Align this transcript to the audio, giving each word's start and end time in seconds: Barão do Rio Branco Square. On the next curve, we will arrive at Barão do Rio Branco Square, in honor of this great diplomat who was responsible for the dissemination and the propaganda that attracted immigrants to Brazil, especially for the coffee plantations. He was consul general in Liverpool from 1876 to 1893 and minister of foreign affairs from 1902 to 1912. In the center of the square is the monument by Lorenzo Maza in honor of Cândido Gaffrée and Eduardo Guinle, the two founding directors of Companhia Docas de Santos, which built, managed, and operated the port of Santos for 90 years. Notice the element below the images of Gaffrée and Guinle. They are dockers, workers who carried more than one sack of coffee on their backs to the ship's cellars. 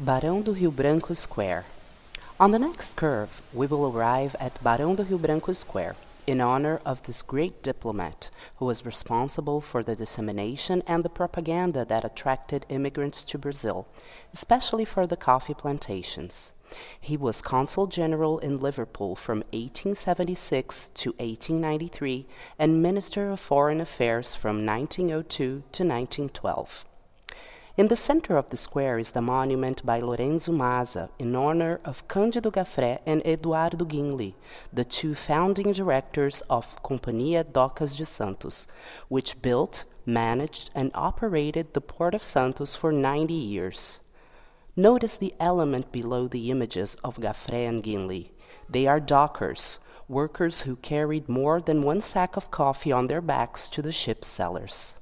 Barão 0.00 0.44
do 0.44 0.52
Rio 0.52 0.70
Branco 0.70 1.12
Square. 1.12 1.64
On 2.38 2.52
the 2.52 2.58
next 2.60 2.94
curve, 2.94 3.42
we 3.52 3.66
will 3.66 3.84
arrive 3.84 4.36
at 4.38 4.62
Barão 4.62 4.94
do 4.94 5.02
Rio 5.02 5.18
Branco 5.18 5.52
Square, 5.52 5.96
in 6.24 6.40
honor 6.40 6.80
of 6.84 7.02
this 7.02 7.20
great 7.20 7.64
diplomat 7.64 8.30
who 8.58 8.66
was 8.66 8.86
responsible 8.86 9.60
for 9.60 9.82
the 9.82 9.96
dissemination 9.96 10.84
and 10.86 11.04
the 11.04 11.08
propaganda 11.08 11.84
that 11.84 12.04
attracted 12.04 12.64
immigrants 12.68 13.24
to 13.24 13.38
Brazil, 13.38 13.88
especially 14.32 14.84
for 14.84 15.04
the 15.04 15.16
coffee 15.16 15.52
plantations. 15.52 16.52
He 17.00 17.16
was 17.16 17.42
consul 17.42 17.88
general 17.88 18.38
in 18.38 18.60
Liverpool 18.60 19.16
from 19.16 19.38
1876 19.50 20.90
to 20.90 21.10
1893 21.14 22.24
and 22.56 22.80
minister 22.80 23.30
of 23.30 23.40
foreign 23.40 23.80
affairs 23.80 24.36
from 24.36 24.64
1902 24.64 25.34
to 25.34 25.82
1912. 25.82 26.84
In 27.78 27.86
the 27.86 27.94
center 27.94 28.36
of 28.36 28.50
the 28.50 28.56
square 28.56 28.98
is 28.98 29.12
the 29.12 29.22
monument 29.22 29.86
by 29.86 30.00
Lorenzo 30.00 30.50
Maza 30.50 31.10
in 31.16 31.36
honor 31.36 31.78
of 31.84 32.08
Cândido 32.08 32.50
Gaffrée 32.50 32.98
and 33.06 33.24
Eduardo 33.24 33.84
Guinle, 33.84 34.34
the 34.72 34.84
two 34.84 35.14
founding 35.14 35.70
directors 35.70 36.42
of 36.50 36.82
Companhia 36.82 37.44
Docas 37.44 37.96
de 37.96 38.04
Santos, 38.04 38.66
which 39.06 39.40
built, 39.40 39.84
managed, 40.04 40.70
and 40.74 40.90
operated 40.92 41.72
the 41.72 41.80
port 41.80 42.16
of 42.16 42.24
Santos 42.24 42.74
for 42.74 42.90
90 42.90 43.32
years. 43.32 44.00
Notice 44.74 45.16
the 45.16 45.34
element 45.38 45.92
below 45.92 46.26
the 46.26 46.50
images 46.50 46.96
of 47.04 47.18
Gaffrée 47.18 47.68
and 47.68 47.84
Guinle. 47.84 48.32
They 48.68 48.88
are 48.88 48.98
dockers, 48.98 49.78
workers 50.08 50.62
who 50.62 50.74
carried 50.74 51.28
more 51.28 51.60
than 51.60 51.82
one 51.84 52.00
sack 52.00 52.36
of 52.36 52.50
coffee 52.50 52.90
on 52.90 53.06
their 53.06 53.20
backs 53.20 53.68
to 53.68 53.82
the 53.82 53.92
ship's 53.92 54.26
cellars. 54.26 54.98